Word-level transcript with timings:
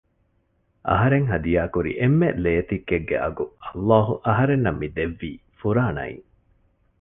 އަހަރެން 0.89 1.27
ހަދިޔާކުރި 1.31 1.91
އެންމެ 1.99 2.27
ލޭތިއްކެއްގެ 2.43 3.17
އަގު 3.23 3.45
ﷲ 3.75 4.09
އަހަރެންނަށް 4.27 4.79
މިދެއްވީ 4.81 5.31
ފުރާނައިން 5.59 6.23